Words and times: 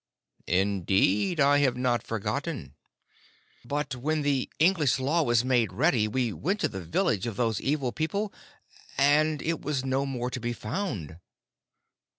"Indeed, 0.47 1.39
I 1.39 1.59
have 1.59 1.77
not 1.77 2.01
forgotten." 2.01 2.73
"But 3.63 3.93
when 3.95 4.23
the 4.23 4.49
English 4.57 4.97
Law 4.97 5.21
was 5.21 5.45
made 5.45 5.71
ready, 5.71 6.07
we 6.07 6.33
went 6.33 6.59
to 6.61 6.67
the 6.67 6.83
village 6.83 7.27
of 7.27 7.35
those 7.37 7.61
evil 7.61 7.91
people, 7.91 8.33
and 8.97 9.43
it 9.43 9.61
was 9.61 9.85
no 9.85 10.07
more 10.07 10.31
to 10.31 10.39
be 10.39 10.53
found." 10.53 11.19